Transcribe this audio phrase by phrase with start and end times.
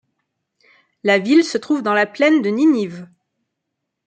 [1.03, 3.07] La ville se trouve dans la Plaine de Ninive.